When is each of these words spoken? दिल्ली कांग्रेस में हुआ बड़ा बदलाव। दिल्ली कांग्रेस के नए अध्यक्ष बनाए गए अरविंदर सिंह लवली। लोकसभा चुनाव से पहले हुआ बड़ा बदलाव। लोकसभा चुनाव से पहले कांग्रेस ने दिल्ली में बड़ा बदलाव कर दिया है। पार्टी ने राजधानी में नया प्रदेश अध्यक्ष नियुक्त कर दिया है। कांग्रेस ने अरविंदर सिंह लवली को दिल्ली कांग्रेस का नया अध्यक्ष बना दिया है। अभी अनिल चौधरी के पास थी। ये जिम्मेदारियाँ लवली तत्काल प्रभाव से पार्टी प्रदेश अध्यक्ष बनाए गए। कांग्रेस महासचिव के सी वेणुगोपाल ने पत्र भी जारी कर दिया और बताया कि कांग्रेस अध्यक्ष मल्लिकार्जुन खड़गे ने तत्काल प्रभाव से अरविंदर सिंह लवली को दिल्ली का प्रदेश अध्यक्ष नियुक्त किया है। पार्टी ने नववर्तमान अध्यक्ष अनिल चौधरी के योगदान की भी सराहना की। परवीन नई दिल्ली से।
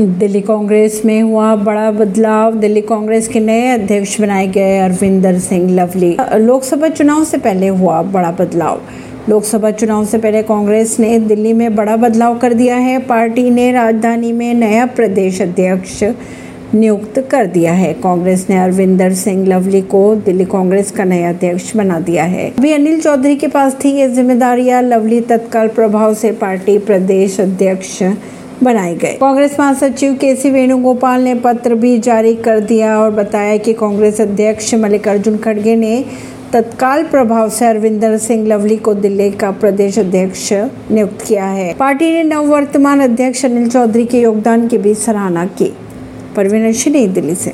दिल्ली 0.00 0.40
कांग्रेस 0.40 1.02
में 1.04 1.22
हुआ 1.22 1.56
बड़ा 1.56 1.90
बदलाव। 1.90 2.54
दिल्ली 2.54 2.80
कांग्रेस 2.80 3.28
के 3.28 3.40
नए 3.40 3.66
अध्यक्ष 3.68 4.20
बनाए 4.20 4.46
गए 4.46 4.78
अरविंदर 4.78 5.38
सिंह 5.38 5.70
लवली। 5.70 6.16
लोकसभा 6.34 6.88
चुनाव 6.88 7.24
से 7.24 7.38
पहले 7.38 7.68
हुआ 7.68 8.02
बड़ा 8.02 8.30
बदलाव। 8.30 8.80
लोकसभा 9.28 9.70
चुनाव 9.70 10.04
से 10.04 10.18
पहले 10.18 10.42
कांग्रेस 10.42 10.98
ने 11.00 11.18
दिल्ली 11.18 11.52
में 11.52 11.74
बड़ा 11.76 11.96
बदलाव 11.96 12.38
कर 12.38 12.54
दिया 12.54 12.76
है। 12.76 12.98
पार्टी 12.98 13.50
ने 13.50 13.70
राजधानी 13.72 14.32
में 14.32 14.54
नया 14.54 14.86
प्रदेश 14.86 15.42
अध्यक्ष 15.42 16.02
नियुक्त 16.74 17.18
कर 17.30 17.46
दिया 17.46 17.72
है। 17.72 17.92
कांग्रेस 17.92 18.46
ने 18.50 18.56
अरविंदर 18.56 19.12
सिंह 19.14 19.46
लवली 19.48 19.82
को 19.82 20.14
दिल्ली 20.16 20.44
कांग्रेस 20.44 20.90
का 20.90 21.04
नया 21.04 21.28
अध्यक्ष 21.28 21.76
बना 21.76 22.00
दिया 22.00 22.24
है। 22.24 22.50
अभी 22.50 22.72
अनिल 22.72 23.00
चौधरी 23.00 23.36
के 23.36 23.48
पास 23.48 23.76
थी। 23.84 23.90
ये 23.90 24.08
जिम्मेदारियाँ 24.08 24.82
लवली 24.82 25.20
तत्काल 25.20 25.68
प्रभाव 25.68 26.14
से 26.14 26.32
पार्टी 26.32 26.78
प्रदेश 26.78 27.40
अध्यक्ष 27.40 28.02
बनाए 28.62 28.94
गए। 28.94 29.12
कांग्रेस 29.20 29.56
महासचिव 29.60 30.14
के 30.14 30.36
सी 30.36 30.50
वेणुगोपाल 30.50 31.20
ने 31.20 31.34
पत्र 31.34 31.74
भी 31.74 31.98
जारी 31.98 32.34
कर 32.34 32.60
दिया 32.60 32.98
और 32.98 33.10
बताया 33.10 33.56
कि 33.56 33.72
कांग्रेस 33.72 34.20
अध्यक्ष 34.20 34.74
मल्लिकार्जुन 34.74 35.36
खड़गे 35.36 35.76
ने 35.76 36.04
तत्काल 36.52 37.04
प्रभाव 37.04 37.48
से 37.48 37.66
अरविंदर 37.66 38.18
सिंह 38.18 38.46
लवली 38.46 38.76
को 38.76 38.94
दिल्ली 38.94 39.30
का 39.30 39.50
प्रदेश 39.50 39.98
अध्यक्ष 39.98 40.52
नियुक्त 40.52 41.22
किया 41.28 41.44
है। 41.44 41.74
पार्टी 41.74 42.10
ने 42.10 42.22
नववर्तमान 42.22 43.00
अध्यक्ष 43.00 43.44
अनिल 43.44 43.68
चौधरी 43.68 44.04
के 44.04 44.20
योगदान 44.20 44.68
की 44.68 44.78
भी 44.78 44.94
सराहना 44.94 45.46
की। 45.46 45.76
परवीन 46.36 46.62
नई 46.88 47.06
दिल्ली 47.06 47.34
से। 47.34 47.48